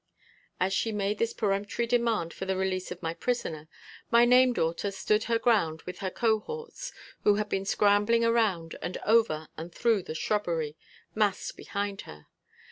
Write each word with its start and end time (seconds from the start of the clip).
As 0.59 0.73
she 0.73 0.91
made 0.91 1.19
this 1.19 1.31
peremptory 1.31 1.85
demand 1.85 2.33
for 2.33 2.45
the 2.45 2.57
release 2.57 2.89
of 2.91 3.03
my 3.03 3.13
prisoner, 3.13 3.69
my 4.09 4.25
name 4.25 4.51
daughter 4.51 4.89
stood 4.89 5.25
her 5.25 5.37
ground 5.37 5.83
with 5.83 5.99
her 5.99 6.09
cohorts, 6.09 6.91
who 7.23 7.35
had 7.35 7.49
been 7.49 7.65
scrambling 7.65 8.25
around 8.25 8.75
and 8.81 8.97
over 9.05 9.47
and 9.57 9.71
through 9.71 10.01
the 10.01 10.15
shrubbery, 10.15 10.75
massed 11.13 11.55
behind 11.55 12.01
her. 12.09 12.25